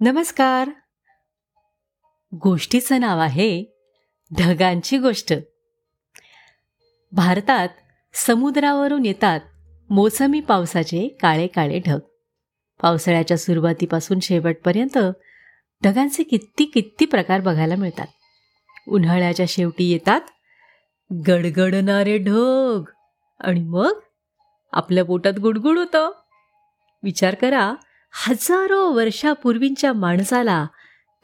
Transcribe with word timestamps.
नमस्कार. 0.00 0.70
गोष्टीचं 2.34 3.00
नाव 3.00 3.18
आहे 3.18 3.64
ढगांची 4.38 4.98
गोष्ट. 4.98 5.34
भारतात 7.12 7.68
समुद्रावरून 8.14 9.06
येतात 9.06 9.40
मोसमी 9.90 10.40
पावसाचे 10.40 11.08
काळे 11.08 11.46
काळे 11.46 11.80
ढग. 11.86 11.98
पावसाळ्याच्या 12.82 13.36
सुरुवातीपासून 13.36 14.20
शेवटपर्यंत 14.20 14.98
ढगांचे 15.84 16.22
किती 16.22 16.64
किती 16.64 17.04
प्रकार 17.04 17.40
बघायला 17.40 17.76
मिळतात. 17.76 18.06
उन्हाळ्याच्या 18.88 19.46
शेवटी 19.48 19.92
येतात 19.92 20.20
गडगडणारे 21.28 22.18
ढग. 22.18 22.84
आणि 23.40 23.60
मग 23.60 24.00
आपल्या 24.72 25.04
पोटात 25.04 25.38
गुडगुड 25.38 25.78
होतं. 25.78 26.10
विचार 27.02 27.34
करा 27.34 27.74
हजारो 28.12 28.90
वर्षापूर्वींच्या 28.92 29.92
माणसाला 29.92 30.66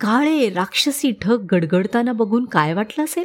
काळे 0.01 0.51
राक्षसी 0.51 1.11
ठग 1.11 1.47
गडगडताना 1.53 2.13
बघून 2.13 2.45
काय 2.45 2.75
वाटलं 2.75 3.05
असेल? 3.05 3.25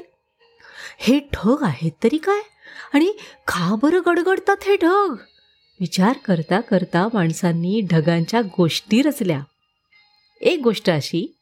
हे 1.00 1.20
ठग 1.34 1.56
आहेत 1.62 1.92
तरी 2.04 2.18
काय? 2.18 2.42
आणि 2.94 3.12
का 3.48 3.76
बरं 3.82 4.02
गडगडतात 4.06 4.58
हे 4.62 4.76
ढग? 4.76 5.16
विचार 5.80 6.18
करता 6.26 6.60
करता 6.60 7.08
माणसांनी 7.14 7.82
ढगांच्या 7.92 8.42
गोष्टी 8.42 9.02
रचल्या. 9.02 9.42
एक 10.42 10.60
गोष्ट 10.60 10.90
अशी 10.90 11.36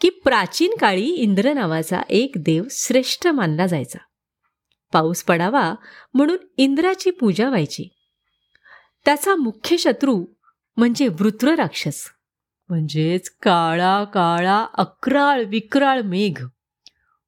की 0.00 0.08
प्राचीन 0.08 0.74
काळी 0.80 1.08
इंद्र 1.08 1.52
नावाचा 1.52 2.00
एक 2.08 2.32
देव 2.36 2.64
श्रेष्ठ 2.70 3.26
मानला 3.26 3.66
जायचा. 3.66 3.98
पाऊस 4.92 5.22
पडावा 5.22 5.74
म्हणून 6.14 6.36
इंद्राची 6.56 7.10
पूजा 7.10 7.48
व्हायची. 7.48 7.88
त्याचा 9.04 9.36
मुख्य 9.36 9.76
शत्रू 9.76 10.24
म्हणजे 10.76 11.08
वृत्र 11.08 11.54
राक्षस. 11.54 12.04
म्हणजेच 12.68 13.30
काळा 13.42 14.04
काळा 14.04 14.66
अक्राळ 14.74 15.44
विक्राळ 15.44 16.00
मेघ. 16.00 16.46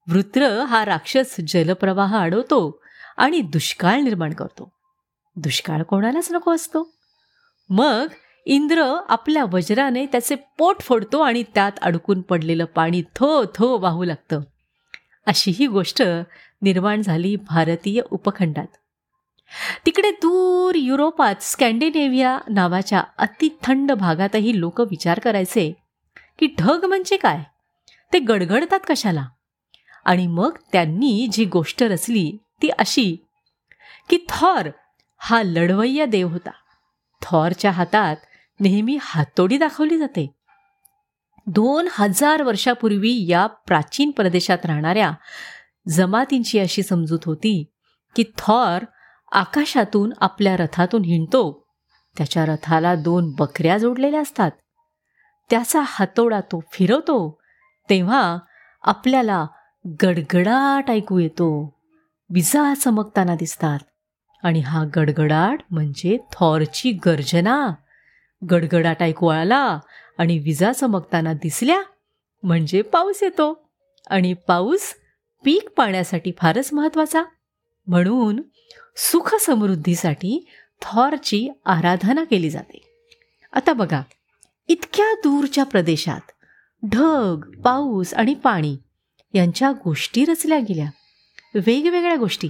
वृत्र 0.09 0.63
हा 0.63 0.85
राक्षस 0.85 1.37
जलप्रवाह 1.49 2.17
अडवतो 2.17 2.83
आणि 3.17 3.41
दुष्काळ 3.41 4.01
निर्माण 4.01 4.33
करतो. 4.33 4.73
दुष्काळ 5.37 5.83
कोणालाच 5.83 6.33
नको 6.33 6.55
असतो. 6.55 6.95
मग 7.71 8.07
इंद्र 8.47 9.01
आपल्या 9.09 9.45
वज्राने 9.45 10.07
त्याचे 10.07 10.35
पोट 10.35 10.81
फोडतो 10.81 11.21
आणि 11.21 11.43
त्यात 11.43 11.73
अडकून 11.83 12.21
पडलेलं 12.21 12.65
पाणी 12.65 13.03
थो 13.17 13.45
थो 13.55 13.79
वाहू 13.79 14.05
लागतं. 14.05 14.41
अशी 15.27 15.51
ही 15.51 15.67
गोष्ट 15.67 16.03
निर्माण 16.63 17.03
झाली 17.03 17.37
भारतीय 17.37 18.03
उपखंडात. 18.11 18.67
तिकडे 19.87 20.11
दूर 20.11 20.75
युरोपात 20.75 21.35
स्कॅन्डिनेव्हिया 21.41 22.39
नावाच्या 22.49 23.03
अतिथंड 23.19 23.93
भागातही 23.93 24.61
लोक 24.61 24.81
विचार 24.81 25.19
करायचे 25.19 25.73
की 26.39 26.47
ढग 26.59 26.85
म्हणजे 26.85 27.17
काय? 27.17 27.43
ते 28.13 28.19
गडगडतात 28.19 28.81
कशाला? 28.89 29.27
आणि 30.05 30.27
मग 30.27 30.57
त्यांनी 30.73 31.29
जी 31.33 31.45
गोष्ट 31.45 31.83
रचली 31.83 32.39
ती 32.63 32.69
अशी 32.69 33.17
की 34.11 34.19
थॉर 34.29 34.69
हा 35.19 35.43
लढवय्या 35.43 36.05
देव 36.05 36.29
होता. 36.29 36.51
थॉरच्या 37.23 37.71
हातात 37.71 38.17
नेहमी 38.61 38.99
हातोडी 39.01 39.59
दाखवली 39.59 39.99
जाते. 39.99 40.35
दोन 41.47 41.89
हजार 41.93 42.43
वर्षापूर्वी 42.43 43.27
या 43.29 43.47
प्राचीन 43.47 44.11
प्रदेशात 44.11 44.59
राहणाऱ्या 44.65 45.13
जमातींची 45.89 46.59
अशी 46.59 46.83
समजूत 46.83 47.19
होती 47.25 47.65
की 48.17 48.25
थॉर 48.39 48.85
आकाशातून 49.35 50.13
आपल्या 50.21 50.57
रथातून 50.57 51.05
हिंडतो. 51.05 51.67
त्याच्या 52.17 52.47
रथाला 52.47 52.95
दोन 52.95 53.35
बकऱ्या 53.39 53.79
जोडलेल्या 53.79 54.21
असतात. 54.21 54.51
त्याचा 55.51 55.83
हातोडा 55.85 56.41
तो 56.41 56.63
फिरवतो 56.73 57.41
तेव्हा 57.91 58.39
आपल्याला 58.83 59.47
गडगडाट 60.03 60.91
ऐकू 60.91 61.19
येतो. 61.19 61.79
विजा 62.31 62.75
चमकताना 62.75 63.35
दिसतात. 63.35 63.79
आणि 64.43 64.61
हा 64.61 64.85
गडगडाट 64.97 65.61
म्हणजे 65.71 66.19
थॉरची 66.33 66.91
गर्जना. 66.91 67.71
गडगडाट 68.51 69.03
ऐकू 69.03 69.27
आला 69.27 69.79
आणि 70.19 70.39
विजा 70.39 70.73
चमकताना 70.73 71.33
दिसल्या 71.33 71.83
म्हणजे 72.43 72.83
पाऊस 72.83 73.23
येतो. 73.23 73.69
आणि 74.11 74.35
पाऊस 74.35 74.95
पीक 75.45 75.69
पाण्यासाठी 75.77 76.33
फारच 76.39 76.73
महत्त्वाचा. 76.73 77.23
म्हणून 77.87 78.43
सुख 78.97 79.35
समृद्धीसाठी 79.35 80.47
थॉरची 80.83 81.49
आराधना 81.65 82.25
केली 82.25 82.51
जाते. 82.51 83.09
आता 83.53 83.73
बघा 83.73 84.03
इतक्या 84.69 85.15
दूरच्या 85.15 85.65
प्रदेशात 85.65 86.21
ढग 86.91 87.61
पाऊस 87.65 88.15
आणि 88.15 88.35
पाणी 88.35 88.77
यांच्या 89.35 89.73
गोष्टी 89.73 90.25
रचल्या 90.25 90.59
गेल्या. 90.59 90.91
वेगवेगळ्या 91.55 92.17
गोष्टी. 92.17 92.49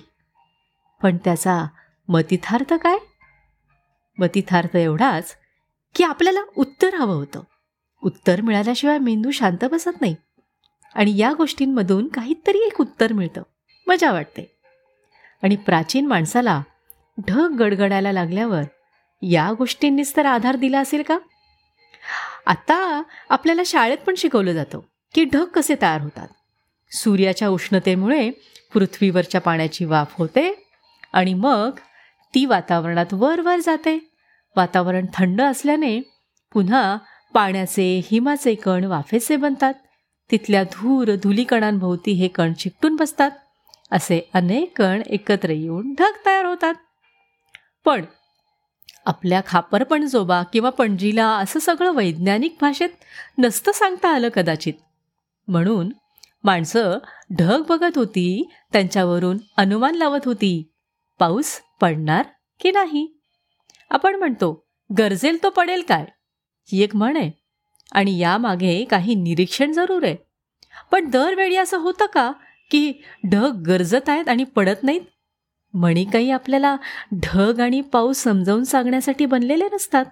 पण 1.02 1.16
त्याचा 1.16 1.64
मतिथार्थ 2.08 2.74
काय? 2.74 2.98
मतिथार्थ 4.18 4.76
एवढाच 4.76 5.36
की 5.94 6.04
आपल्याला 6.04 6.40
उत्तर 6.56 6.94
हवं 6.94 7.14
होतं. 7.14 7.40
उत्तर 8.02 8.40
मिळाल्याशिवाय 8.40 8.98
मेंदू 8.98 9.30
शांत 9.30 9.64
बसत 9.64 10.00
नाही. 10.00 10.16
आणि 10.94 11.18
या 11.18 11.32
गोष्टींमधून 11.32 12.08
काहीतरी 12.08 12.58
एक 12.58 12.80
उत्तर 12.80 13.12
मिळतं. 13.12 13.42
मजा 13.86 14.12
वाटते. 14.12 14.53
आणि 15.44 15.56
प्राचीन 15.56 16.06
माणसाला 16.06 16.62
ढग 17.28 17.48
गडगडायला 17.58 18.12
लागल्यावर 18.12 18.62
या 19.22 19.52
गोष्टींनीच 19.58 20.16
तर 20.16 20.26
आधार 20.26 20.56
दिला 20.56 20.80
असेल 20.80 21.02
का? 21.02 21.18
आता 22.46 23.02
आपल्याला 23.28 23.62
शाळेत 23.66 23.98
पण 23.98 24.14
शिकवलं 24.14 24.52
जातं 24.52 24.80
की 25.14 25.24
ढग 25.24 25.44
कसे 25.44 25.74
तयार 25.82 26.00
होतात. 26.00 26.28
सूर्याच्या 26.92 27.48
उष्णतेमुळे 27.48 28.30
पृथ्वीवरच्या 28.74 29.40
पाण्याची 29.40 29.84
वाफ 29.84 30.14
होते 30.18 30.68
आणि 31.12 31.34
मग 31.34 31.70
ती 32.34 32.44
वातावरणात 32.44 33.06
वर 33.12 33.40
वर 33.40 33.56
जाते. 33.56 34.10
वातावरण 34.56 35.06
थंड 35.14 35.42
असल्याने 35.42 36.00
पुन्हा 36.52 36.96
पाण्याचे 37.34 38.02
हिमाचे 38.10 38.54
कण 38.54 38.84
वाफेचे 38.84 39.36
बनतात. 39.36 39.74
तिथल्या 40.30 40.62
धूर 40.62 41.14
धुलीकणांभोवती 41.22 42.12
हे 42.12 42.28
कण 42.28 42.52
चिकटून 42.52 42.96
बसतात. 42.96 43.30
असे 43.90 44.30
अनेक 44.34 44.78
कण 44.78 45.02
एकत्र 45.06 45.50
येऊन 45.50 45.94
ढग 45.94 46.26
तयार 46.26 46.44
होतात. 46.44 46.74
पण 47.84 48.04
आपल्या 49.06 49.40
खापरपणजोबा 49.46 50.42
किंवा 50.42 50.70
पणजीला 50.70 51.26
असं 51.26 51.60
सगळं 51.60 51.92
वैज्ञानिक 51.94 52.56
भाषेत 52.60 52.88
नसतं 53.38 53.72
सांगता 53.72 54.14
आलं 54.14 54.28
कदाचित. 54.28 54.74
म्हणून 55.48 55.92
माणसं 56.44 56.98
ढग 57.38 57.62
बघत 57.68 57.98
होती 57.98 58.50
त्यांच्यावरून 58.72 59.38
अनुमान 59.56 59.94
लावत 59.94 60.20
होती 60.24 60.72
पाऊस 61.18 61.60
पडणार 61.80 62.26
की 62.60 62.70
नाही? 62.70 63.20
आपण 63.90 64.16
म्हणतो 64.16 64.66
गरजेल 64.98 65.42
तो 65.42 65.50
पडेल 65.50 65.82
काय? 65.88 66.04
ही 66.72 66.82
एक 66.82 66.96
म्हण 66.96 67.16
आहे. 67.16 67.30
आणि 67.92 68.18
यामागे 68.18 68.84
काही 68.84 69.14
निरीक्षण 69.14 69.72
जरूर 69.72 70.04
आहे. 70.04 70.16
पण 70.90 71.10
दरवेळी 71.10 71.56
असं 71.56 71.78
होतं 71.78 72.06
का? 72.06 72.32
की 72.74 72.92
ढग 73.30 73.62
गरजत 73.66 74.08
आहेत 74.08 74.28
आणि 74.28 74.44
पडत 74.44 74.82
नाहीत? 74.82 75.00
म्हणी 75.74 76.04
काही 76.04 76.30
आपल्याला 76.30 76.76
ढग 77.12 77.60
आणि 77.60 77.80
पाऊस 77.80 78.16
समजावून 78.16 78.64
सांगण्यासाठी 78.64 79.26
बनलेले 79.26 79.68
नसतात. 79.72 80.04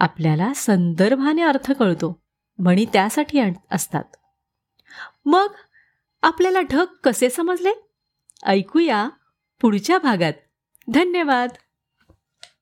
आपल्याला 0.00 0.52
संदर्भाने 0.56 1.42
अर्थ 1.42 1.72
कळतो. 1.72 2.22
म्हणी 2.58 2.84
त्यासाठी 2.84 3.40
असतात. 3.70 4.04
मग 5.24 5.46
आपल्याला 6.22 6.60
ढग 6.60 6.84
कसे 7.04 7.30
समजले? 7.30 7.70
ऐकूया 8.46 9.08
पुढच्या 9.60 9.98
भागात. 9.98 10.32
धन्यवाद. 10.88 11.50